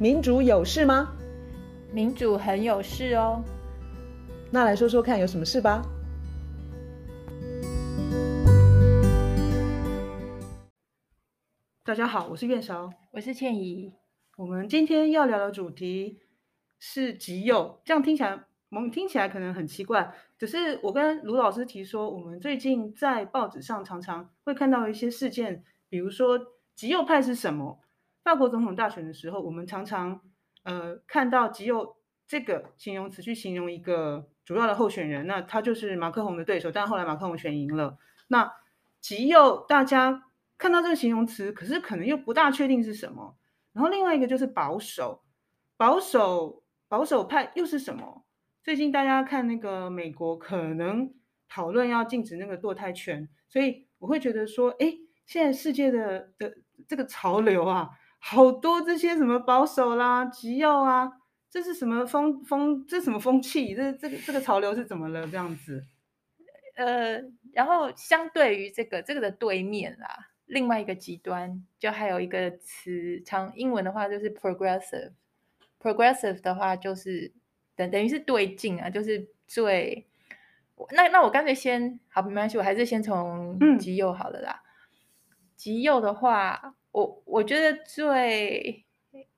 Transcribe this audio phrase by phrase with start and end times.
[0.00, 1.14] 民主有事吗？
[1.92, 3.44] 民主很有事哦。
[4.50, 5.82] 那来说说看，有什么事吧？
[11.84, 13.92] 大家好，我是苑韶，我是倩怡。
[14.38, 16.20] 我们今天要聊的主题
[16.78, 20.14] 是极右，这样听起来，萌听起来可能很奇怪。
[20.38, 26.40] 只是我跟卢老师提说，我们最近在报纸上常常会看到一些事件，比如说
[26.74, 27.80] 极右派是什么？
[28.22, 30.20] 法国总统大选的时候，我们常常
[30.62, 37.98] 呃看到极右这个形容词去形容一个主要的候选人，那他就是马克宏的对手，但后来马克宏选赢了。
[38.28, 38.52] 那
[39.00, 40.24] 极右大家
[40.58, 43.36] 看到这个形容词，可是可能又不大确定是什么。
[43.72, 45.22] 然后另外一个就是保守，
[45.76, 48.24] 保守保守派又是什么？
[48.62, 51.14] 最近大家看那个美国可能
[51.48, 54.92] 讨论要禁止那个堕胎权，所以我会觉得说，哎，
[55.24, 56.52] 现在世界的的
[56.86, 57.90] 这个潮流啊。
[58.22, 61.10] 好多这些什么保守啦、极右啊，
[61.48, 62.86] 这是什么风风？
[62.86, 63.74] 这是什么风气？
[63.74, 65.26] 这这个这个潮流是怎么了？
[65.26, 65.82] 这样子，
[66.76, 67.18] 呃，
[67.54, 75.12] 然后相对于这个这个的对面啦，另外一个极端就还有一个词，常英文的话就是 progressive。
[75.80, 77.32] progressive 的话就是
[77.74, 80.06] 等等于是对劲啊，就是最
[80.90, 84.62] 那那我干脆先好，没关系，我还是先从极右好了啦。
[85.56, 86.76] 极、嗯、右的话。
[86.92, 88.84] 我我觉得最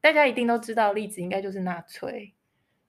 [0.01, 2.35] 大家一定都知道的例子，应该就是纳粹。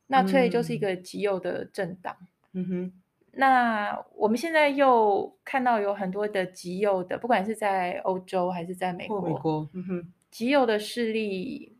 [0.07, 2.15] 纳粹就是一个极右的政党。
[2.53, 2.93] 嗯哼。
[3.35, 11.75] 那我们现在又看到有很多的极右的，不管是在欧洲还是在美国，美国，嗯哼，极右的势力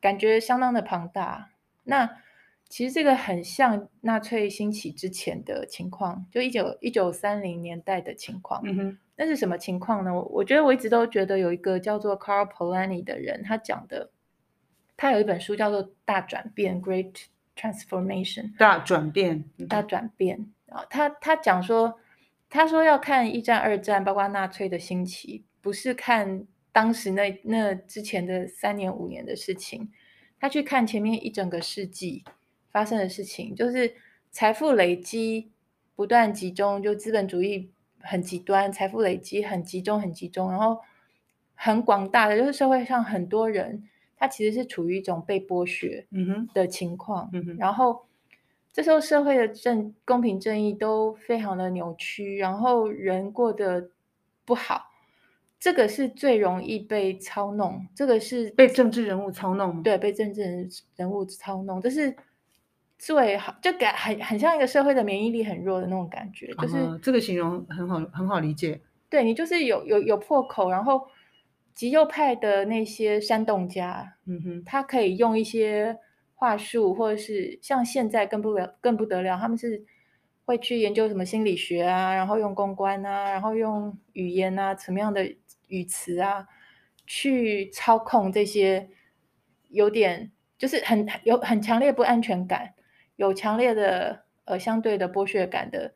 [0.00, 1.50] 感觉相当的庞大。
[1.84, 2.22] 那
[2.68, 8.60] 其实这个很像纳粹兴起之前的情况，就一九一九三零年代的情况。
[8.64, 8.98] 嗯哼。
[9.20, 10.14] 那是什么情况呢？
[10.14, 14.12] 我我觉得我一直都觉得有一个叫做 Carl Polanyi 的人，他讲的，
[14.96, 17.24] 他有一本书叫做《大转变》（Great
[17.56, 18.56] Transformation）。
[18.56, 20.86] 大转变，大转变啊！
[20.88, 21.98] 他他讲说，
[22.48, 29.90] 他说要看一战、二战，包括纳粹的兴起，不是看当时那那之前的三年、五年的事情，
[30.38, 32.22] 他去看前面一整个世纪
[32.78, 33.92] 发生的事情，就是
[34.30, 35.50] 财富累积
[35.96, 37.72] 不断集中，就资本主义。
[38.00, 40.78] 很极端，财富累积很集中，很集中，然后
[41.56, 43.82] 很广大的，就是社会上很多人，
[44.16, 46.06] 他其实是处于一种被剥削
[46.54, 47.28] 的情况。
[47.32, 48.06] 嗯哼，然后
[48.72, 53.90] 这时候社会的正公平正义都非常的扭曲，然后人过得
[54.44, 54.92] 不好，
[55.58, 62.14] 这个是最容易被操弄，这个是被政治人物操弄，对，被政治人人物操弄，这是。
[62.98, 68.80] 最好就感很很像一个社会的免疫力很弱的那种感觉，就是、嗯、这个形容很好很好理解。
[69.08, 71.06] 对，你就是有有有破口，然后
[71.74, 75.96] 极右派的那些煽动家，嗯哼，他可以用一些
[76.34, 79.84] 话术，或者是像现在更不了更不得了，他们是
[80.44, 85.24] 会去研究什么心理学啊，然后用公关啊，然后用语言啊，什么样的
[85.68, 86.48] 语词啊，
[87.06, 88.88] 去操控这些
[89.68, 92.74] 有点就是很有很强烈不安全感。
[93.18, 95.92] 有强烈的呃相对的剥削感的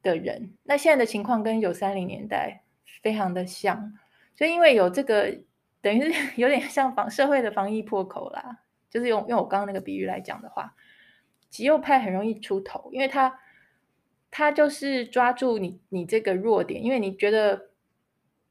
[0.00, 2.62] 的人，那现在的情况跟一九三零年代
[3.02, 3.92] 非常的像，
[4.36, 5.40] 所以因为有这个
[5.80, 10.76] 等于是 有点像防社会的防疫破口啦，就是用用我刚刚那个比喻来讲的话，
[11.50, 13.40] 极右派很容易出头，因为他
[14.30, 17.70] 他就是抓住你你这个弱点，因为你觉得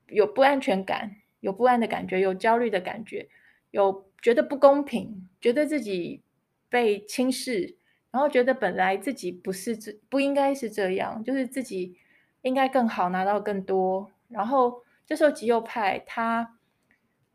[0.08, 3.30] 有不安全感，有不安的感觉，有焦虑的感觉，
[3.72, 6.22] 有觉得不公平，觉得自己
[6.68, 7.78] 被轻视。
[8.16, 11.98] 然后觉得本来自己不是这不应该是这样，就是自己
[12.44, 14.10] 应该更好拿到更多。
[14.30, 16.56] 然后这时候极右派他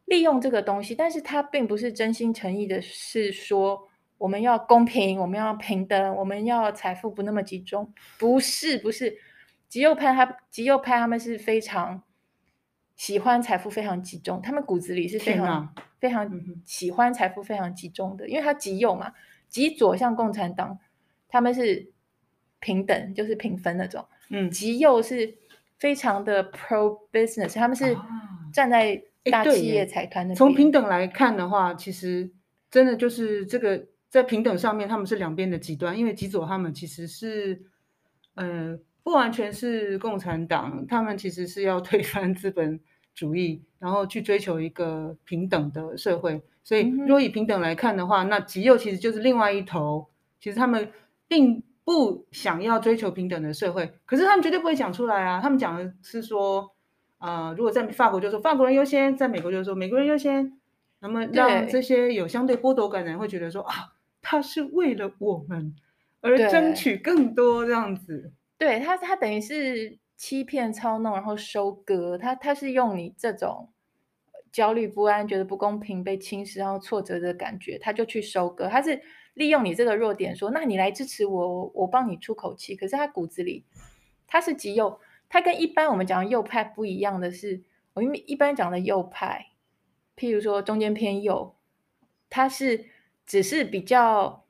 [0.06, 7.92] 利用这个东西，但是他并不是真心诚意的，是说我们要公平，我们要平等，我们要财富不那么集中。
[8.18, 9.14] 不是不是，
[9.68, 12.02] 极右派他极右派他们是非常
[12.96, 16.26] 喜欢财富非常集中，他们骨子里是非常非常
[16.64, 19.12] 喜欢财富非常集中的，因为他极右嘛。
[19.50, 20.78] 极左像共产党，
[21.28, 21.90] 他们是
[22.60, 24.06] 平等，就是平分那种。
[24.30, 25.34] 嗯，极右是
[25.76, 27.96] 非常的 pro business，他们是
[28.52, 30.34] 站在大企业财团的。
[30.34, 32.30] 从平等来看的话，其实
[32.70, 35.98] 真的就是这个在平等上面，他们是两边的极端。
[35.98, 37.60] 因为极左他们其实是，
[38.34, 42.78] 呃，不完全是共产党，他们其实是要 推翻资本
[43.14, 46.42] 主义，然后去追求一个平等的社会。
[46.62, 50.06] 所以，如果以平等来看的话，嗯、那极右其实就是另外一头。
[50.40, 50.90] 其实他们
[51.28, 55.40] 并不想要追求平等的社会，可是他们绝对不会讲出来啊。
[55.42, 56.70] 他们讲的是说，
[57.18, 60.56] 呃，如果在法国就说法国人优先，在美国就说美国人优先。
[61.02, 63.74] 那么让这些有相对剥夺感的人会觉得说啊，
[64.20, 65.74] 他是为了我们
[66.20, 68.32] 而争取更多这样子。
[68.58, 72.18] 对，对他，他等于是欺骗、操弄，然后收割。
[72.18, 73.70] 他他是用你这种
[74.52, 78.68] 焦虑不安、觉得不公平、被轻视、然后挫折的感觉，他就去收割。
[78.68, 79.00] 他是
[79.32, 82.76] 利用你这个弱点，说那你来支持我，我帮你出口气。
[82.76, 83.64] 可是他骨子里
[84.26, 85.00] 他是极右，
[85.30, 87.62] 他跟一般我们讲的右派不一样的是，
[87.94, 89.46] 我们一般讲的右派。
[90.18, 91.56] 譬如说中间偏右，
[92.28, 92.84] 他是
[93.24, 94.44] 只是比较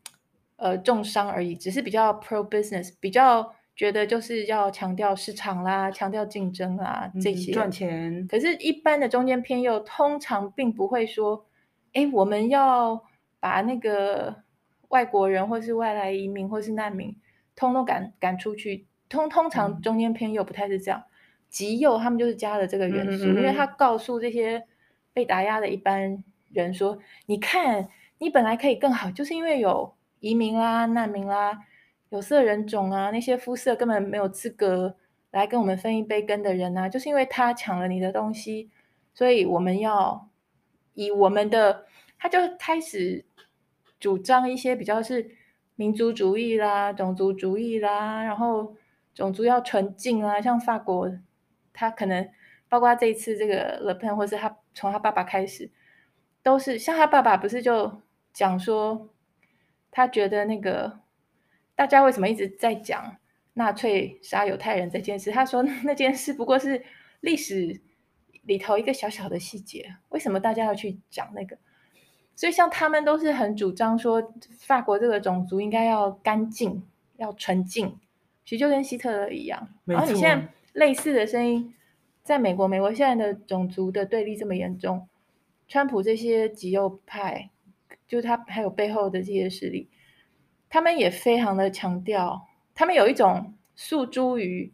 [0.56, 8.29] 呃重伤而已，只是比较 pro business，比较觉得就是要强调市场啦，强调竞争啦这些赚钱。
[8.29, 11.47] 可是，一般的中间偏右通常并不会说，
[11.94, 13.03] 哎，我们要
[13.41, 14.43] 把那个
[14.88, 17.17] 外国人或是外来移民或是难民
[17.56, 18.85] 通通赶赶出去。
[19.09, 21.03] 通通常中间偏右不太是这样，
[21.49, 24.62] 极右他们就是加了这个元素，因为他告诉这些。
[25.12, 26.23] 被打压的一般
[26.53, 27.88] 人说：“你看，
[28.19, 31.59] 你本来可以更好，就是因为有移民啦、难民啦、
[32.11, 34.95] 有色人种啊，那些肤色根本没有资格
[35.31, 38.71] 来跟我们分一杯羹的人啊，就是因为他抢了你的东西，
[39.15, 40.29] 所以我们要
[40.95, 41.87] 以我们的……
[42.19, 43.25] 他就开始
[43.99, 45.31] 主张一些比较是
[45.75, 48.77] 民族主义啦、种族主义啦，然后
[49.15, 51.11] 种族要纯净啊，像法国，
[51.73, 52.29] 他可能。”
[52.71, 55.69] 包括这一次这个 Le Pen，或是他从他爸爸开始，
[56.41, 58.01] 都是像他爸爸不是就
[58.33, 59.09] 讲说，
[59.91, 61.01] 他觉得那个
[61.81, 63.17] 大家为什么一直在讲
[63.55, 65.31] 纳粹杀犹太人这件事？
[65.31, 66.85] 他说 那件事不过是
[67.21, 67.81] 历史
[68.43, 71.56] 里头一个小小的细节，为什么大家要去讲那个？
[72.37, 76.82] 所以像他们都是很主张说，法国这个种族应该要干净，
[77.17, 77.97] 要纯净，
[78.44, 79.67] 其实就跟希特勒一样。
[79.87, 81.75] 然后你现在类似的声音。
[82.23, 85.09] 在美国，美国现在的种族的对立这么严重，
[85.67, 87.49] 川普这些极右派，
[88.06, 89.88] 就是他还有背后的这些势力，
[90.70, 94.72] 他们也非常的强调，他们有一种诉诸于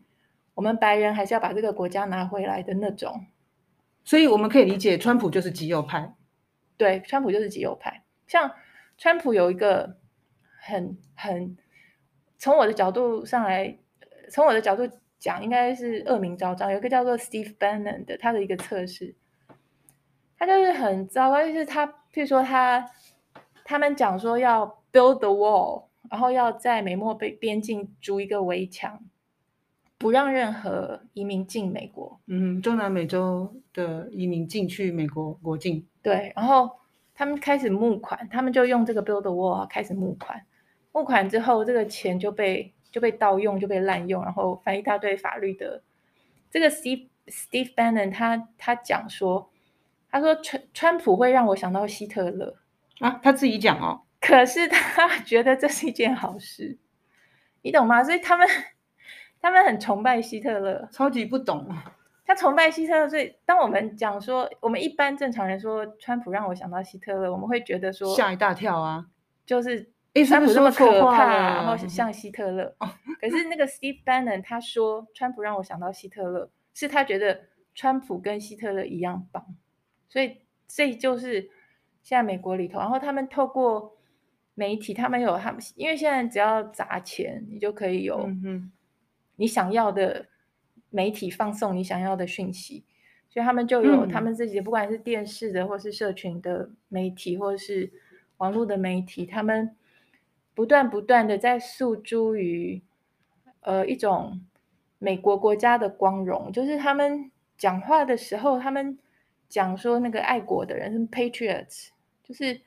[0.55, 3.27] 我们白人还是要把这个国家拿回来的那种，
[4.05, 6.15] 所以我们可以理解，川普就是极右派。
[6.77, 8.05] 对，川普就是极右派。
[8.29, 8.53] 像
[8.97, 9.97] 川普有一个
[10.61, 11.57] 很很
[12.39, 13.77] 从我的角度上来，
[14.31, 14.89] 从我的角度。
[15.19, 19.15] 讲应该是恶名昭彰，有一个叫做 Steve Bannon 的，他的一个测试，
[20.39, 22.87] 他就是很糟糕，就是他，譬如说他
[23.65, 29.03] 他们讲说要 build the wall，然后要在美墨边边境筑一个围墙，
[29.99, 32.21] 不让任何移民进美国。
[32.27, 35.87] 嗯，中南美洲的移民进去美国国境。
[36.03, 36.71] 对，然后
[37.15, 40.45] 他们开始募款，他们就用这个 build the wall 开始募款，
[40.93, 42.73] 募款之后，这个钱就被。
[42.89, 45.83] 就被盗用，就被滥用，然后翻一大堆法律的。
[46.51, 49.51] 这个 Steve Steve Bannon 他他讲说，
[50.11, 52.57] 他说川川普会让我想到希特勒
[53.01, 54.01] 啊，他自己讲哦。
[54.27, 56.77] 可是他 觉得这是一件好事，
[57.63, 58.03] 你懂吗？
[58.03, 58.47] 所以他们
[59.41, 61.69] 他们很崇拜希特勒，超级不懂。
[62.25, 69.07] 他崇拜希特勒，所以当我们讲说，我们一般正常人说川普让我想到希特勒，我们会觉得说吓一大跳啊，
[69.47, 69.93] 就是。
[70.27, 72.75] 川普这么可怕，然后像希特勒。
[73.21, 77.39] 可是那个 Steve Bannon 他说，川普让我想到希特勒，是他觉得
[77.75, 79.45] 川普跟希特勒一样棒。
[80.09, 81.51] 所以这就是
[82.03, 83.96] 现在美国里头，然后他们透过
[84.57, 88.29] 媒体，他们有他们，因为现在只要砸钱，你就可以有
[89.37, 90.27] 你想要的
[90.91, 92.85] 媒体放送你想要的讯息，
[93.31, 97.93] 所以他们就有他们自己，不管是电视的，或是社群的媒体，或是
[98.39, 99.77] 网络的媒体，他们。
[100.57, 102.83] 不断不断的在诉诸于，
[103.61, 104.41] 呃，一种
[104.99, 108.99] 美国国家的光荣，就是他们讲话的时候，他们
[109.51, 111.89] 讲说那个爱国的人是 patriots，
[112.25, 112.59] 就是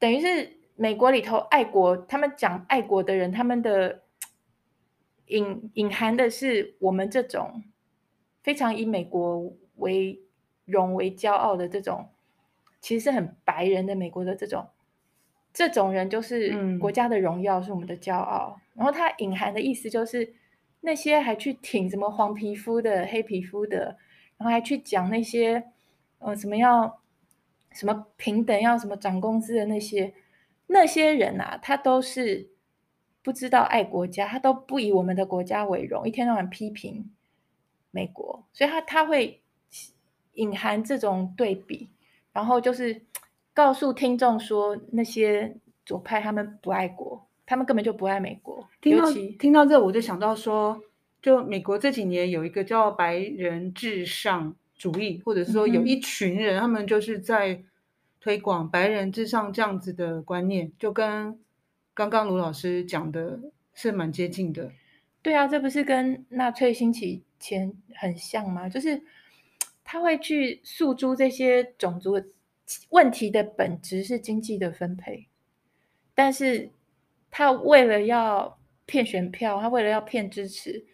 [0.00, 4.02] 等于是美国里头爱国，他们讲爱国的人，他们的
[5.26, 7.62] 隐隐含的是我们这种
[8.42, 10.20] 非常以美国为
[10.64, 12.08] 荣为骄傲的这种，
[12.80, 14.68] 其实是很白人的美国的这种。
[15.54, 18.58] 这种人就是国家的荣耀，是我们的骄傲。
[18.58, 20.34] 嗯、然后他隐含的意思就是，
[20.80, 23.98] 那些还去挺什么黄皮肤的、黑皮肤的，
[24.38, 25.62] 然后还去讲那些，
[26.20, 27.00] 呃，什么要
[27.70, 30.14] 什么平等，要什么涨工资的那些
[30.72, 32.48] 那些人啊，他都是
[33.22, 37.10] 不知道爱国家，他都不以我们的国家为荣，一天到晚批评
[37.90, 39.40] 美国，所以他他会
[40.34, 41.88] 隐含这种对比，
[42.32, 43.02] 然后就是。
[43.54, 48.66] 告诉听众说，那些左派他们不爱国，他们根本就不爱美国。
[48.80, 50.80] 听到听到这，我就想到说，
[51.20, 57.62] 就美国这几年有一个叫白人至上主义，或者是说有一群人，他们就是在
[58.22, 61.36] 推广白人至上这样子的观念，就跟
[61.92, 63.40] 刚刚卢老师讲的
[63.74, 64.70] 是蛮接近的。
[65.20, 68.68] 对啊，这不是跟纳粹兴起前很像吗？
[68.68, 69.02] 就是
[69.82, 72.22] 他会去诉诸这些种族
[72.90, 75.26] 问题的本质是经济的分配，
[76.14, 76.70] 但是
[77.28, 80.84] 他为了要骗选票，他为了要骗支持，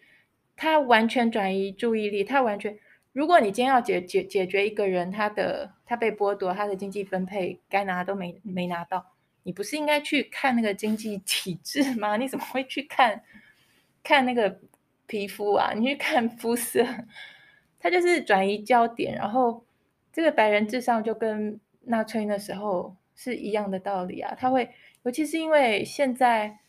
[0.55, 2.75] 他完全转移注意力，他完全。
[3.13, 9.03] 如果你今天要解解解决一个人他的他被剥夺他的经济分配该拿都没没拿到，
[9.41, 12.15] 你不是应该去看那个经济体制吗？
[12.15, 13.23] 你怎么会去看
[14.03, 14.59] 看那个
[15.07, 15.73] 皮肤啊？
[15.75, 16.85] 你去看肤色，
[17.79, 19.65] 他就是转移焦点，然后
[20.13, 24.35] 这个白人至上就跟纳粹那时候是一样的道理啊。
[24.39, 24.69] 他会，
[25.01, 26.59] 尤其是因为现在。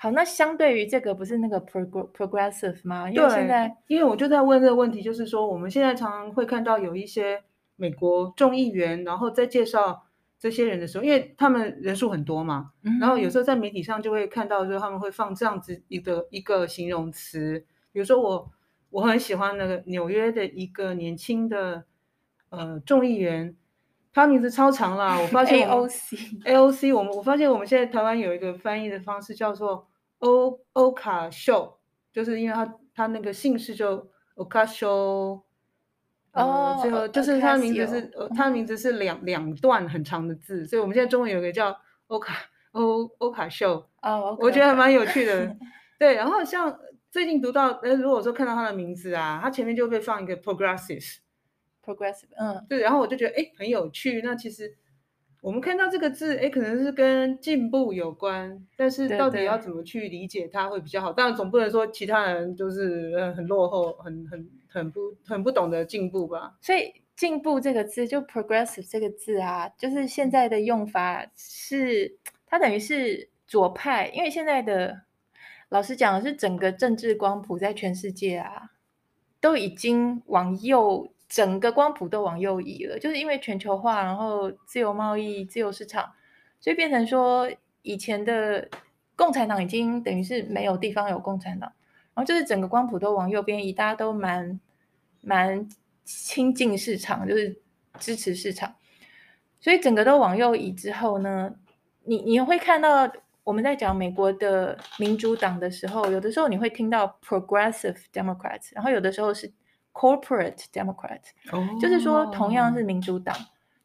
[0.00, 3.10] 好，那相对于这个不是那个 prog progressive 吗？
[3.10, 7.42] 因为现在，因为我就在问这个问题，就是说我们现在常常会看到有一些
[7.78, 10.04] 美国众议员，然后在介绍
[10.38, 18.50] 这些人的时候，因为他们人数很多嘛，嗯、然后有时候在媒体上就会看到，说他们会放这样子一个一个形容词，比如说我
[18.90, 21.84] 我很喜欢那个纽约的一个年轻的
[22.50, 23.56] 呃众议员，
[24.12, 29.88] 他名字超长啦， 我发现 AOC AOC，我们我发现我们现在台湾有一个翻译的方式叫做。
[30.20, 31.78] 欧欧卡秀，
[32.12, 35.40] 就是因为他他那个姓氏就欧卡修，
[36.42, 41.76] 哦、呃，最后就是他的名字是呃，他的名字是两两段很长的字，所以我们现在中文有个叫
[42.06, 42.34] 欧卡
[42.72, 45.56] 欧欧卡秀，哦，我觉得还蛮有趣的，
[45.98, 46.14] 对。
[46.14, 46.78] 然后像
[47.10, 54.76] 最近读到，呃，如果说看到他的名字啊，他前面就会放一个 progressive，progressive，嗯，对，然后我就觉得哎很有趣，那其实。
[55.40, 61.12] 我们看到这个字，哎，可能是跟进步有关，但是到底要怎么去理解它会比较好？
[61.12, 66.56] 当然总不能说其他人就是呃很落后，很很很不很不懂得进步吧。
[66.60, 75.02] 所以进步这个字，就 progressive 这个字啊，就是现在的用法是它等于是左派，因为现在的
[75.68, 78.70] 老实讲的是整个政治光谱在全世界啊
[79.40, 81.12] 都已经往右。
[81.28, 86.10] 整个光谱都往右移了，就是因为全球化，然后自由贸易、自由市场，
[86.58, 87.46] 所以变成说
[87.82, 88.66] 以前的
[89.14, 91.70] 共产党已经等于是没有地方有共产党，
[92.18, 94.58] 然后就是整个光谱都往右边移，大家都蛮
[95.20, 95.68] 蛮
[96.02, 97.62] 亲近市场，就是
[98.00, 98.74] 支持市场，
[99.60, 101.54] 所以整个都往右移之后呢，
[102.02, 103.08] 你你会看到
[103.44, 109.52] 我们在讲美国的民主党的时候，有的时候你会听到 Progressive Democrats，然后有的时候是。
[109.94, 111.80] Corporate Democrat，、oh.
[111.80, 113.36] 就是说，同样是民主党，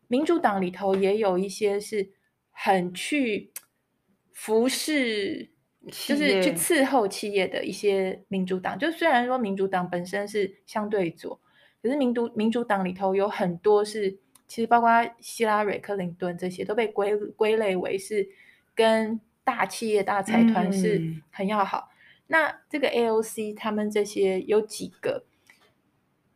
[0.07, 2.07] 民主党里头也有一些是
[2.51, 3.51] 很去
[4.31, 5.49] 服侍，
[5.87, 8.77] 就是去伺候企业的一些民主党。
[8.77, 11.39] 就虽然说民主党本身是相对左，
[11.81, 18.27] 可是民主民主党里头有很多是，其实包括希拉蕊、克林顿这些都被归归类为是
[18.73, 21.89] 跟大企业、大财团是很要好。
[21.89, 21.93] 嗯、
[22.27, 25.25] 那这个 AOC 他们这些有几个？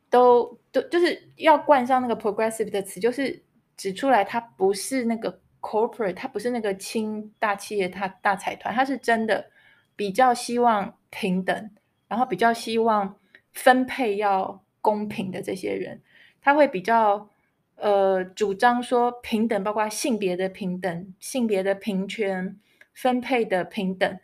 [0.09, 3.43] 都都就是要冠上那个 progressive 的词，就是
[3.75, 9.51] 指出来它不是那个 corporate，它不是那个亲大企业、它大财团，它是真的
[9.95, 11.71] 比较希望平等，
[12.07, 13.19] 然后比较希望
[13.51, 16.01] 分配要公平的这些人，
[16.41, 17.29] 他会比较
[17.75, 22.57] 呃主张说平等，包括性别的平等、性别的平权、
[22.93, 24.19] 分配的平等，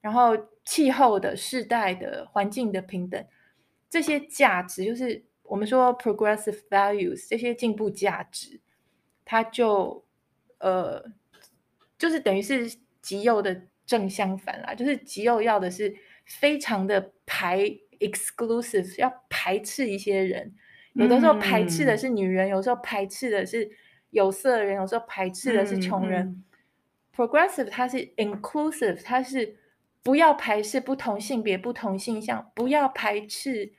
[0.00, 3.24] 然后气候的、世代的、环境的平等，
[3.88, 5.24] 这些价值就是。
[5.50, 8.60] 我们说 progressive values 这些进步价值，
[9.24, 10.04] 它就
[10.58, 11.04] 呃，
[11.98, 14.74] 就是等于是极右的正相反啦。
[14.74, 17.64] 就是极右要的是非常的排
[18.00, 20.54] exclusive，要排斥一些人。
[20.94, 23.70] 有的时候排斥的是女人，嗯、有时候排斥的是
[24.10, 26.44] 有色人，有时候排斥的是穷人。
[27.14, 29.56] progressive 它是 inclusive，它是
[30.02, 33.72] 不要排斥不同性别、不同性向，不要排斥。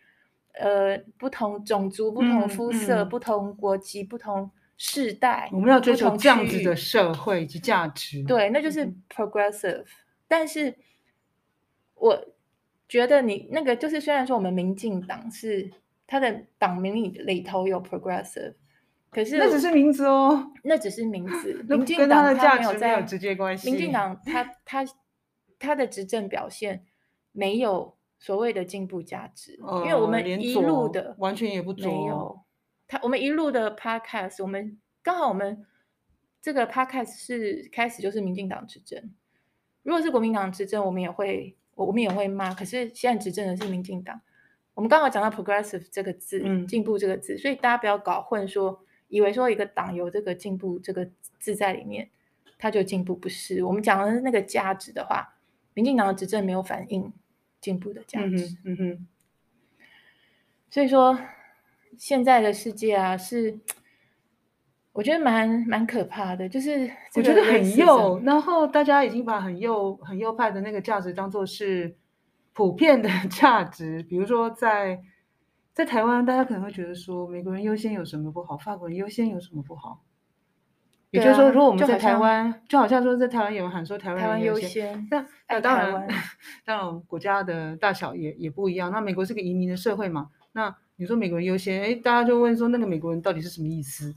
[0.53, 8.23] 呃，不同种族、不同肤色、嗯嗯、不同国籍、不同世代，我们要追求这样子的社会及价值。
[8.23, 9.81] 对，那就是 progressive。
[9.81, 9.85] 嗯、
[10.27, 10.75] 但是，
[11.93, 12.25] 我
[12.87, 15.69] 觉得你那个就是，虽然说我们民进党是
[16.07, 18.55] 他的党名里里头有 progressive，
[19.11, 21.63] 可是那只是名字哦，那只是名字。
[21.69, 23.69] 民进党的价值没有直接关系。
[23.69, 24.83] 民进党他他
[25.59, 26.85] 他的执政表现
[27.31, 27.99] 没有。
[28.21, 32.37] 所谓的进步价值，因为我们一路的完全也不没有
[32.89, 35.65] 他，我们一路的 podcast，我们刚好我们
[36.41, 39.13] 这个 podcast 是开始就是民进党执政，
[39.83, 44.19] 如果是国民党执政，我们也会我我们也会骂，可是现在执政的是民进党，
[44.73, 52.09] 我们刚好讲到 progressive 这个字，嗯，进步这个字，所以大家不要搞混说以为说一个党有这个进步这个字在里面，
[52.57, 53.63] 他就进步，不是？
[53.63, 55.37] 我们讲的那个价值的话，
[55.75, 57.13] 民进党的执政没有反映
[57.61, 58.57] 进步的价值。
[58.65, 59.07] 嗯哼，
[60.71, 61.19] 所以说
[61.97, 63.59] 现在的世界啊，是
[64.91, 71.95] 我觉得蛮蛮可怕的，就是我觉得很幼，然后大家已经把很幼很幼派的那个价值当做是
[72.53, 75.01] 普遍的 价值，比如说在。
[75.71, 78.57] 在台湾，大家可能会觉得说，美国人优先有什么不好？
[78.57, 80.03] 法国人优先有什么不好？
[81.11, 86.05] 也就是说，如果我们在台湾，就好像说在台湾有人喊说台湾人优先，那那当然，
[86.65, 88.91] 当然国家的大小也也不一样。
[88.91, 90.31] 那美国是个移民的社会嘛？
[90.51, 94.13] 那你说美国人优先，哎，大家就问说，那个美国人到底是什么意思？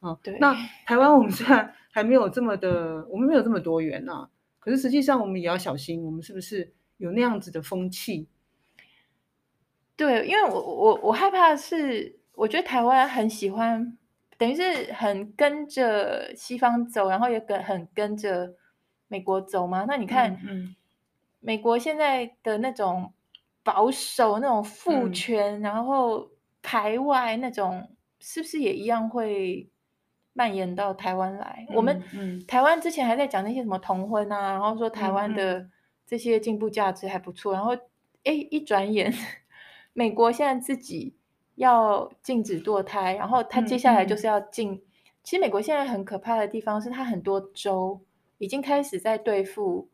[0.00, 0.38] 啊，对。
[0.38, 4.28] 那台湾我们虽然还没有这么的，我们没有这么多元啊，
[4.58, 8.28] 可是实际上我们也要小心，我们是不是有那样子的风气？
[9.96, 13.96] 对，因为我我我害怕的是，我觉得台湾很喜欢，
[14.36, 18.54] 等于是很跟着西方走，然后也跟很跟着
[19.08, 19.86] 美国走嘛。
[19.88, 20.76] 那你看，嗯嗯、
[21.40, 23.14] 美国现在的那种
[23.66, 26.30] 保守、那种父权，嗯、然后
[26.62, 27.84] 排外那种，
[28.20, 29.68] 是不是也一样会
[30.32, 31.66] 蔓延到台湾来？
[31.68, 35.68] 嗯、我们、嗯、台湾之前还在讲那些什么同婚啊，然后说台湾的
[36.06, 37.72] 这些进步价值还不错，嗯、然后
[38.22, 39.12] 哎，一转眼。
[39.92, 41.16] 美国现在自己
[41.56, 44.80] 要禁止堕胎，然后他接下来就是要禁。
[45.24, 48.00] 其实美国现在很可怕的地方是，他很多州
[48.38, 49.88] 已经开始在对付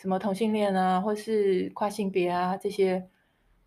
[0.00, 3.06] 什么同性恋啊，或是跨性别啊这些，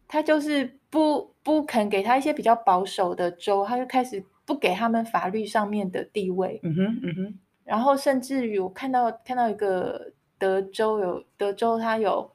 [0.07, 6.59] 他就是不不肯给他一些比较保守的州，他就开始不给他们法律上面的地位。
[6.63, 7.39] 嗯哼，嗯哼。
[7.63, 12.31] 然后甚至于我看到看到一个德州有德州，他有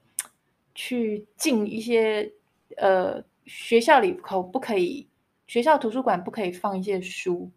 [0.75, 2.33] 去禁一些。
[2.76, 5.09] 呃，学校里口不可以，
[5.49, 7.50] 学校图书馆不可以放一些书，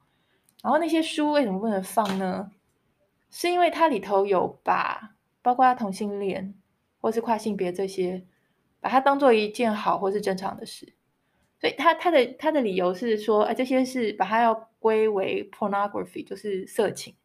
[0.64, 2.50] 然后那些书为什么不能放呢？
[3.30, 6.54] 是因为它里头有把包括同性恋
[7.00, 8.24] 或是跨性别这些，
[8.80, 10.94] 把它当做一件好或是正常的事，
[11.60, 17.16] 所以他他的他的理由是说，哎，这些是把它要归为 pornography，就是色情，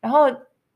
[0.00, 0.26] 然后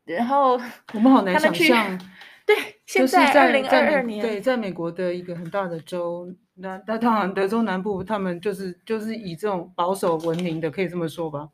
[0.04, 0.60] 然后
[0.94, 2.00] 我们好难想象。
[2.46, 11.50] 对，现在二零二二年，对，在美国的一个很大的州，那那当然德州南部，他们就是就是以这种保守闻名的，可以这么说吧。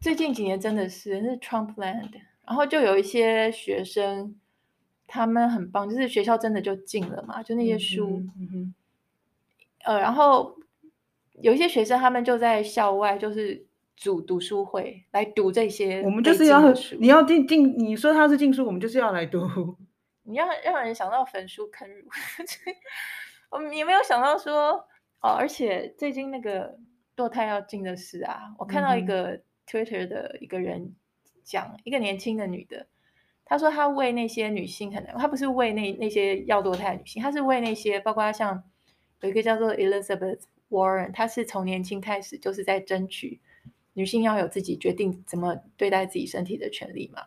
[0.00, 2.10] 最近几年真的是是 Trumpland，
[2.46, 4.34] 然后就有一些学生，
[5.06, 8.74] 他们很棒，就是学校真的就禁了嘛，就那些书，嗯哼，嗯，
[9.84, 10.56] 呃，然后
[11.42, 13.66] 有一些学生他们就在校外，就是。
[13.98, 19.40] 组读书会来读这些，我们就是要你要进进，你说他是禁书，我们就是要来读。
[20.24, 22.06] 你要让人想到焚书坑儒，
[23.48, 24.86] 我们也没有想到说
[25.22, 26.78] 哦，而且最近那个
[27.16, 30.94] 堕胎要禁的事啊，我看到一个 Twitter 的一个人
[31.46, 32.86] 讲，嗯、一个年轻的女的，
[33.46, 38.62] 她说她为那些女性可能，她不是为那那些要堕胎的女性，她是为那些包括像
[39.20, 43.40] 有一个叫做 Elizabeth Warren，她是从年轻开始就是在争取。
[43.98, 47.22] 女性要有自己决定怎么对待自己身体的权利嘛？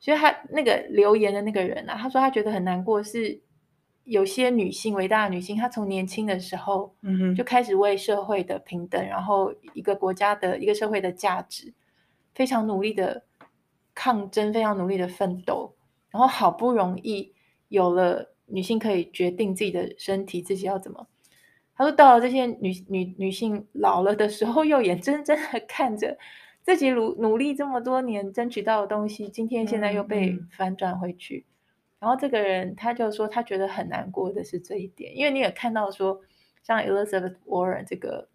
[0.00, 3.42] 所以她那个留言的那个人啊，他说他觉得很难过，是
[4.04, 11.74] 有些女性，伟大的女性，她从年轻的时候，嗯哼，就开始为社会的平等，然后一个国家的一个社会的价值，
[12.34, 13.24] 非常努力的
[13.94, 15.74] 抗争，非常努力的奋斗，
[16.10, 17.34] 然后好不容易
[17.68, 21.06] 有了女性可以决定自己的身体，自己要怎么。
[21.74, 26.18] 他说：“到了这些女女女性老了的时候，又眼睁睁的看着
[26.62, 31.38] 自己努努力这么多年争取到的东西，今天现在又被反转回去。
[31.38, 31.50] 嗯嗯、
[32.00, 36.20] 然后这个人他就说，他觉得很难过的是这一点，因为你也看到说，
[36.62, 38.28] 像 Elizabeth Warren 这个，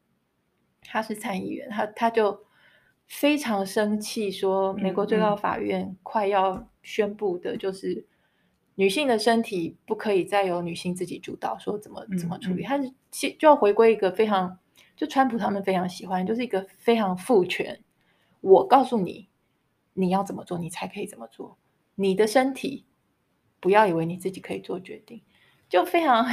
[0.81, 2.43] 他是参议员，他他就
[3.07, 8.05] 非常生气，说美国最高法院快要宣布的就是。”
[8.79, 14.59] 女性的身体不可以再由女性自己主导，说怎么怎么处理，她、嗯嗯、是就要回归一个非常，
[14.95, 17.79] 就川普他们非常喜欢，就是一个非常父权。
[18.39, 19.29] 我告诉你，
[19.93, 21.57] 你要怎么做，你才可以怎么做。
[21.95, 22.85] 你的身体，
[23.59, 25.23] 不要以为你自己可以做决定，
[25.67, 26.23] 就非常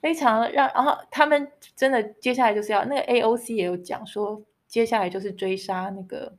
[0.00, 0.70] 非常让。
[0.72, 6.36] 然后他们真的接下来就是要那个 AOC 也有讲说，接下来就是追杀那个。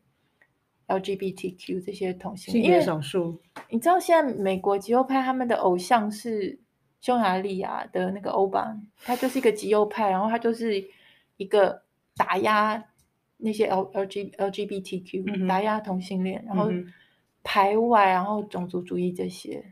[0.89, 3.39] LGBTQ 这些同性恋，少数，
[3.70, 6.60] 你知道现在美国极右派他们的偶像是
[7.00, 10.84] 匈牙利亚的那个欧巴，他就是一个极右派，然后他就是
[11.38, 11.84] 一个
[12.15, 12.84] 打压
[13.38, 16.72] 那些 L LG LGBTQ，、嗯、打压同性恋，然后
[17.44, 19.63] 排外，然后种族主义这些。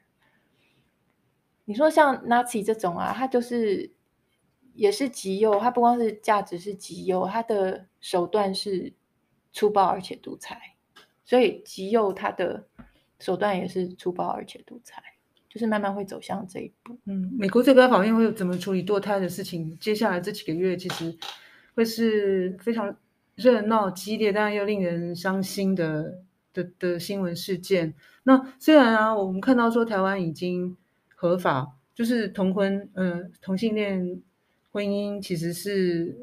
[1.65, 3.91] 你说像 Nazi 这种啊，他就是
[4.77, 8.93] 也是极右，它不光是价值是极右，它的手段是
[9.51, 10.55] 粗暴而且独裁，
[11.25, 12.63] 所以极右它的
[13.19, 15.01] 手段也是粗暴而且独裁，
[15.49, 16.95] 就是慢慢会走向这一步。
[17.05, 19.75] 嗯，美国最高法院会怎么处理堕胎的事情？
[19.79, 21.17] 接下来这几个月其实
[21.73, 22.95] 会是非常
[23.35, 26.21] 热闹、激烈，但又令人伤心的
[26.53, 27.95] 的的，新闻事件。
[28.23, 30.77] 那虽然啊，我们看到说台湾已经
[31.15, 31.73] 合法。
[31.97, 34.21] 就是同婚，呃，同性恋
[34.77, 36.15] 婚姻其实是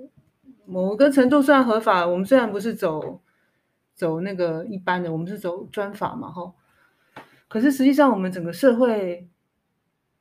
[0.64, 2.06] 某个程度算合法。
[2.06, 3.20] 我们虽然不是走
[3.96, 6.54] 走那个一般的，我们是走专法嘛，哈。
[7.48, 9.28] 可是实际上，我们整个社会，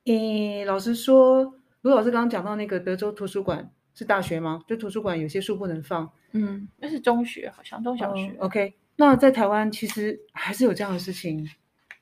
[0.06, 4.64] 诶，老实说，卢老师刚刚讲到那个德州图书馆是大学吗？
[4.66, 8.30] 就图书馆有些书不能放，嗯，那是中学，好像中小学。
[8.30, 11.48] 哦，OK，那在台湾其实还是有这样的事情。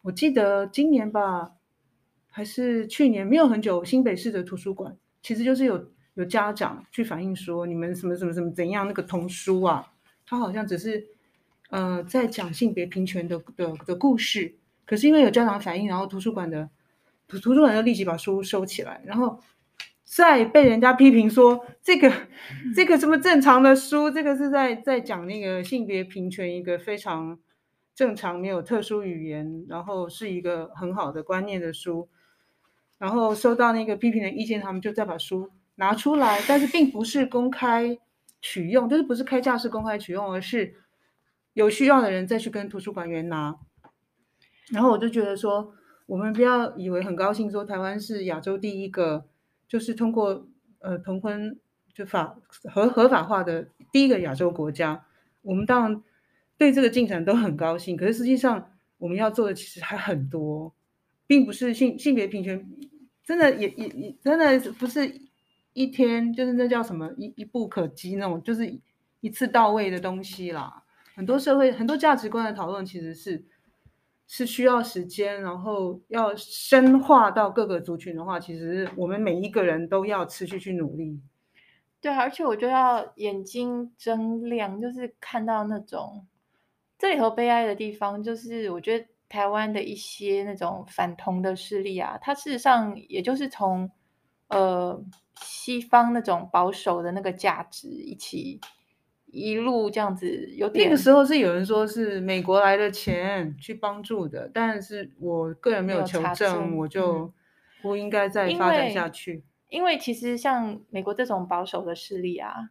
[0.01, 1.53] 我记得今年吧。
[2.35, 9.93] 还是去年没有很久，新北市的图书馆其实就是有有家长去反映说，你们什么什么什么怎样那个童书啊，
[10.27, 11.07] 他好像只是
[11.71, 16.69] 呃在讲性别平权的的的故事，可是因为有家长反映，然后图书馆的
[17.27, 19.41] 图图书馆就立即把书收起来，然后
[20.05, 22.13] 再被人家批评说这个
[22.75, 27.39] 这个什么正常的书，这个是在在讲那个性别平权一个非常
[27.95, 32.09] 正常没有特殊语言，然后是一个很好的观念的书。
[32.99, 35.51] 然后收到那个批评的意见，他们就再把书
[35.83, 37.99] 拿出来，但是并不是公开
[38.41, 40.77] 取用，就是不是开架式公开取用，而是
[41.55, 43.57] 有需要的人再去跟图书馆员拿。
[44.71, 45.75] 然后我就觉得说，
[46.07, 49.27] 我们不要以为很高兴，说台湾是亚洲第一个，
[49.67, 50.47] 就是通过
[50.79, 51.59] 呃同婚
[51.93, 52.37] 就法
[52.73, 55.05] 合合法化的第一个亚洲国家。
[55.43, 56.01] 我们当然
[56.57, 60.73] 对这个进展都很高兴，可是实际上我们要做的其实还很多，
[61.27, 62.65] 并不是性性别平权。
[63.25, 65.13] 真的也也也真的不是
[65.73, 68.79] 一天，就是那叫什么一一步可及那种，就是
[69.21, 70.83] 一次到位的东西啦。
[71.15, 73.45] 很多社会很多价值观的讨论，其实是
[74.27, 81.21] 是需要时间，然后要深化到各个族群的话，其实我们每一个人都要持续去努力。
[82.01, 86.27] 对，而且我就要眼睛睁亮，就是看到那种
[86.99, 89.07] 这里头悲哀的地方，就是我觉得。
[89.33, 93.91] 台湾的一些那种反同的势力啊，它事实上也就是从
[94.53, 95.05] 呃
[95.41, 98.61] 西方那种保守的那个价值一起
[99.27, 100.85] 一路这样子有点。
[100.85, 107.33] 那个时候是有人说是美国来的钱去帮助的，但是我个人没有求证，我就
[107.81, 109.35] 不应该再发展下去。
[109.35, 112.71] 嗯，因为，因为其实像美国这种保守的势力啊，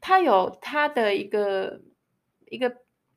[0.00, 1.80] 它有它的一个
[2.46, 2.76] 一个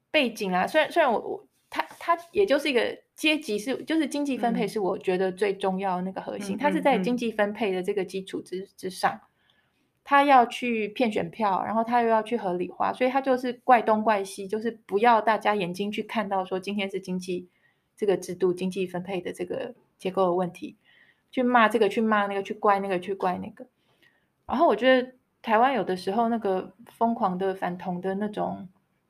[0.10, 1.48] 背景啊，虽然虽然我我。
[1.74, 2.82] 他他也就是一个
[3.16, 6.56] 阶级是，就是经济分配是我觉得最重要的那个核心。
[6.56, 9.22] 嗯、它是在经济分配的这个基础之之上，
[10.04, 17.48] 他要去骗选票，然后他又要去合理化，所以他就是怪东怪西，就是不要大家眼睛去看到说今天是经济
[17.96, 20.78] 这个制度、经济分配的这个结构的问题，
[21.30, 23.68] 去骂这个，去骂那个，去怪那个，去怪那个。
[24.48, 28.68] 然后我觉得台湾有的时候那个疯狂的反同的那种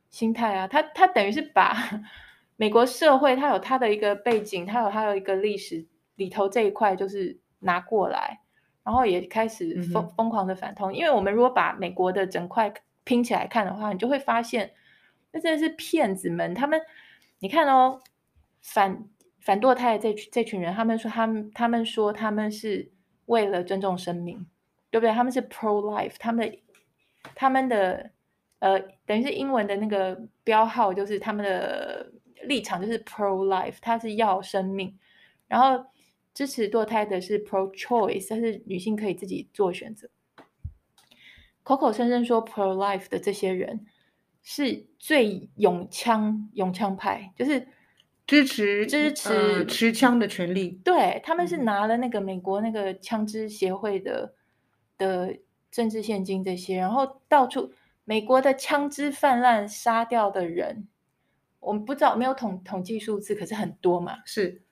[0.09, 2.01] 心态啊，他他等于是把。
[2.61, 5.83] 美国社会它有它的一个背景，它有它的一个历史
[6.17, 8.39] 里头这一块就是拿过来，
[8.83, 10.93] 然后也开始疯疯狂的反同。
[10.93, 12.71] 因为我们如果把美国的整块
[13.03, 14.71] 拼起来看的话，你就会发现，
[15.31, 16.53] 那真的是骗子们。
[16.53, 16.79] 他们，
[17.39, 17.99] 你看哦，
[18.61, 19.05] 反
[19.39, 22.91] 反堕胎的这群这群人，他们说他们他们说他们是
[23.25, 24.45] 为了尊重生命，
[24.91, 25.11] 对不对？
[25.11, 26.59] 他们是 pro life，他们的
[27.33, 28.11] 他们的
[28.59, 32.11] 呃，等于是英文的那个标号就是他们的。
[32.43, 34.97] 立场就是 pro life，他是要生命，
[35.47, 35.85] 然后
[36.33, 40.09] 支持堕胎的是 pro choice，但是女性可以自己做选择。
[41.63, 43.85] 口口声声说 pro life 的这些人
[44.41, 47.67] 是最勇枪勇枪派，就是
[48.25, 50.79] 支持支持、呃、持枪的权利。
[50.83, 54.33] 对，他们是拿了那个美国那个枪支协会的
[54.97, 55.37] 的
[55.69, 57.71] 政治现金这些，然后到处
[58.03, 60.87] 美国的枪支泛滥杀掉的人。
[61.61, 64.17] 我们不知道，没有统统计数字，可是很多嘛。
[64.25, 64.63] 是，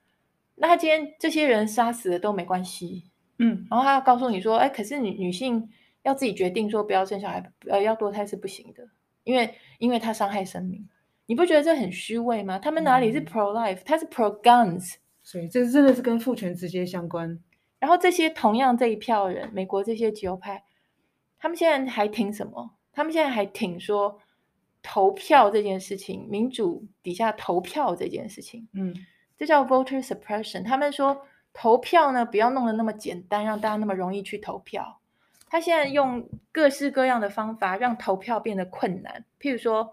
[0.56, 3.06] 那他今天这些人杀死了都没关系，
[3.38, 5.70] 嗯，然后他要告诉你说，哎，可是女女性
[6.02, 8.84] 要自己决定说不要生小孩，呃，要堕胎是不行的，
[9.24, 10.90] 因为因为他伤害生命，
[11.28, 12.58] 你不觉得这很虚伪吗？
[12.58, 17.40] 他们哪里是 pro life，、嗯、他是 pro guns，所以这真的是跟父权直接相关。
[17.78, 20.64] 然后这些同样这一票人，美国这些极右派，
[21.38, 22.72] 他们现在还挺什么？
[22.92, 24.20] 他们现在还挺说。
[24.82, 28.96] 投票这件事情，民主底下投票这件事情，嗯，
[29.38, 30.64] 这叫 voter suppression。
[30.64, 35.00] 他们说投票呢，不要弄得那么简单，让大家那么容易去投票。
[35.52, 39.26] 他现在用各式各样的方法让投票变得困难。
[39.40, 39.92] 譬如说，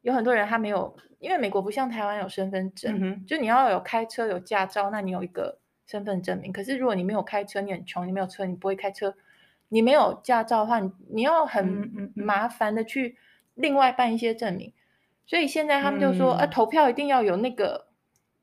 [0.00, 6.50] 有很多人他没有，因为美国不像台湾有身份证，嗯、就你要有开车有驾照，那你有一个身份证明。
[6.50, 9.14] 可是如果你没有开车，你很穷，你没有车，你不会开车，
[9.68, 13.18] 你没有驾照的话，你你要很麻烦的去
[13.54, 14.72] 另外办一些证明。
[15.24, 17.86] 所以现在他们就说，呃、嗯，投票一定要有那个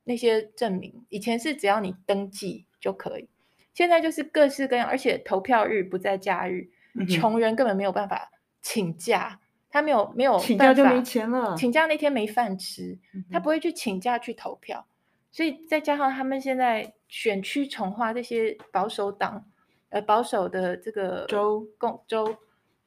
[0.05, 1.05] 那些证明。
[1.09, 3.27] 以前是只要你登记就可以，
[3.73, 12.97] 现在就是各式各样，而且投票日不在假日，嗯、穷人根本没有办法请假，他没有没有请假就没钱了，请假那天没饭吃，
[13.29, 14.87] 他不会去请假去投票。
[14.87, 14.95] 嗯、
[15.31, 19.45] 所以再加上他们现在选区重划这些保守党，
[19.89, 22.37] 呃，保守的这个州共州，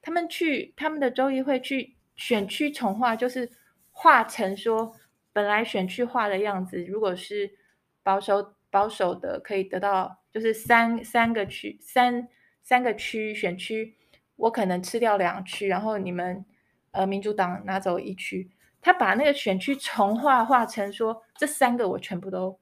[0.01, 3.51] 他们去他们的州议会去选区重划，就是。
[3.95, 4.91] 画成说，
[5.31, 7.51] 本来选区画的样子，如果是
[8.01, 12.27] 保守保守的，可以得到就是三三个区三
[12.63, 13.95] 三个区选区，
[14.35, 16.43] 我可能吃掉两区，然后你们
[16.89, 18.49] 呃民主党拿走一区，
[18.81, 22.59] 他把那个选区重划画成说，这三个我全部都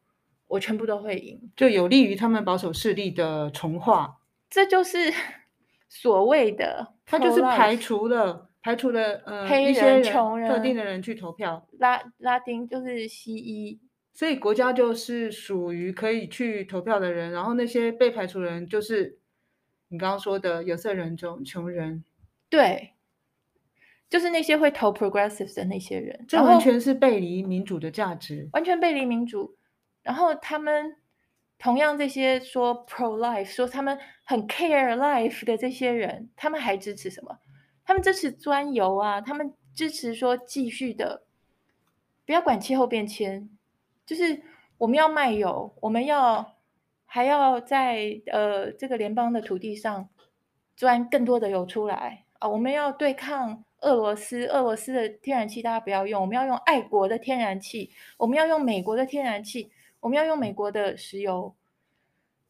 [0.47, 4.17] 我全部都会赢，就有利于他们保守势力的重划，
[4.49, 5.13] 这就是
[5.87, 8.50] 所谓的，他就是排除了。
[8.62, 13.80] 排除了呃黑人、一些人穷人、特定的人去投票，拉拉丁就是西医，
[14.13, 19.17] 所以国家就是属于可以去投票的人，然后那些被排除的人就是
[19.89, 22.04] 你刚刚说的有色人种、穷人，
[22.50, 22.91] 对，
[24.10, 29.58] 就是那些会投 progressive 的那些人，这完全是背离民主的价值，完全背离民主。
[30.04, 30.95] 然后他们
[31.58, 37.38] 同样这些说 pro life，说他们很 care life 的这些人，他们还支持什么？
[37.91, 41.23] 他们支持钻油啊，他们支持说继续的，
[42.25, 43.49] 不要管气候变迁，
[44.06, 44.41] 就是
[44.77, 46.56] 我们要卖油，我们要
[47.04, 50.08] 还要在呃这个联邦的土地上
[50.77, 61.54] 钻更多的油出来啊，我们要对抗俄罗斯，俄罗斯的天然气大家不要用，我们要用爱国的天然气，我们要用美国的天然气，我们要用美国的石油。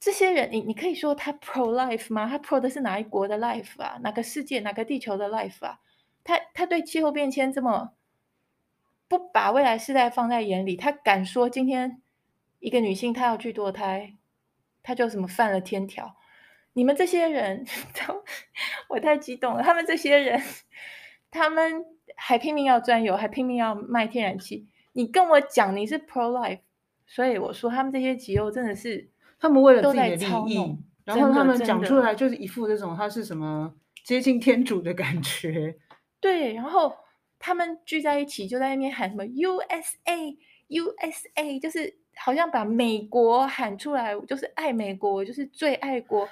[0.01, 2.27] 这些人，你你可以说他 pro life 吗？
[2.27, 3.99] 他 pro 的是哪一国的 life 啊？
[4.01, 5.79] 哪个世界、哪个地球的 life 啊？
[6.23, 7.93] 他他对气候变迁这么
[9.07, 12.01] 不把未来世代放在眼里，他敢说今天
[12.57, 14.15] 一个女性她要去堕胎，
[14.81, 16.15] 他就什么犯了天条？
[16.73, 18.23] 你们这些人 都，
[18.89, 19.61] 我太激动了。
[19.61, 20.41] 他们这些人，
[21.29, 21.85] 他们
[22.15, 24.67] 还拼命要钻油，还拼命要卖天然气。
[24.93, 26.61] 你跟我讲你是 pro life，
[27.05, 29.11] 所以我说他们这些极右真的是。
[29.41, 33.73] 他们为了自己的利益，然后他们讲出来就是一副这种他是什么
[34.05, 35.75] 接近天主的感觉。
[36.21, 36.93] 对，然后
[37.39, 40.37] 他们聚在一起就在那边喊什么 USA
[40.69, 46.29] USA，就是好像把美国喊出来，就是爱美国，就是最爱国，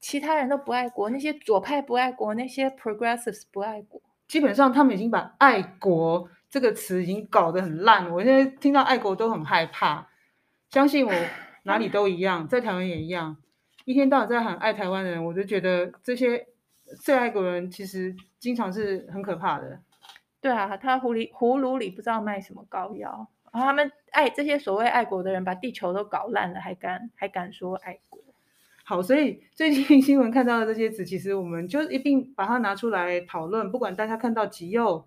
[0.00, 4.02] 其他人都不爱国，那些左派不爱国，那些 progressives 不爱国。
[4.26, 10.08] 基本上他们已经把爱国这个词已经搞得很烂，我现在听到爱国都很害怕。
[10.70, 11.12] 相信我。
[11.64, 13.36] 哪里都一样，在台湾也一样，
[13.84, 16.46] 一天到晚在喊爱台湾的人，我就觉得这些
[17.00, 19.80] 最爱国人其实经常是很可怕的。
[20.40, 28.20] 对啊，他葫芦葫芦里不知道卖什么膏药，然后他们爱这些所谓爱国的人，把地球都搞烂了，还敢还敢说爱国？
[28.84, 33.70] 好，所以最近新闻看到的这些词，其实我们就一并把它拿出来讨论。
[33.70, 35.06] 不管大家看到极右，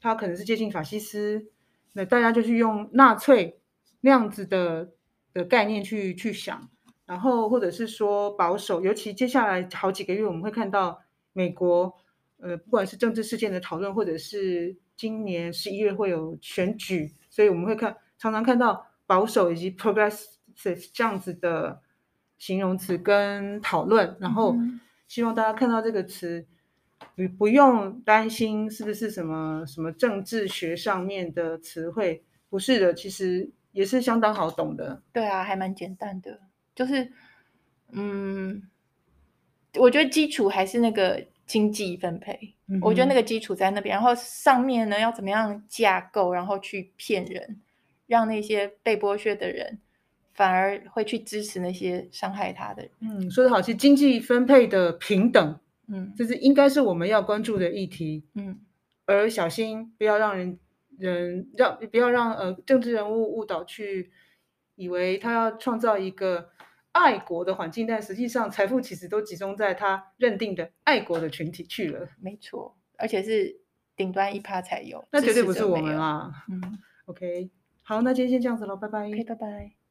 [0.00, 1.50] 他可能是接近法西斯，
[1.94, 3.60] 那大家就去用纳粹
[4.00, 4.92] 那样子的。
[5.32, 6.68] 的概念去去想，
[7.06, 11.94] 然后或者是说保守，尤其接下来好几个月，我们会看到美国，
[12.38, 21.80] 呃，不管是政治事件的讨论，或者是今年十一月会有选举，所以我们会看常常看到保守以及 progressive 这样子的
[22.38, 24.54] 形容词跟讨论，然后
[25.08, 26.46] 希望大家看到这个词，
[27.16, 33.50] 不不用担心是不是什么什么政治学上面的词汇，不是的，其实。
[33.72, 36.38] 也是相当好懂的，对啊，还蛮简单的，
[36.74, 37.10] 就是，
[37.90, 38.62] 嗯，
[39.78, 47.60] 我觉得基础还是那个经济分配，嗯、我觉得那个基础在那边，然后上面呢要怎么样架构，然后去骗人，
[48.06, 49.78] 让那些被剥削的人
[50.34, 52.90] 反而会去支持那些伤害他的人。
[53.00, 55.58] 嗯，说得好，其实经济分配的平等，
[55.88, 58.60] 嗯，这是应该是我们要关注的议题，嗯，
[59.06, 60.58] 而小心不要让人。
[60.98, 64.12] 人让不要让呃政治人物误导去
[64.74, 66.50] 以为他要创造一个
[66.92, 72.08] 爱国的环境，但实际上财富其实都集中在他认定的爱国的群体去了。
[72.20, 73.60] 没错，而且是
[73.96, 76.44] 顶端一趴才有，那绝对不是我们啊。
[76.48, 77.50] 嗯，OK，
[77.82, 79.06] 好，那今天先这样子喽，拜拜。
[79.06, 79.81] OK，拜拜。